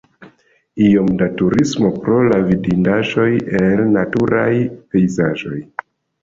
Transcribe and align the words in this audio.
Iom 0.85 1.09
da 1.19 1.27
turismo 1.41 1.91
pro 2.05 2.17
la 2.29 2.39
vidindaĵoj 2.47 3.27
el 3.61 3.85
naturaj 3.99 4.49
pejzaĝoj. 4.95 5.63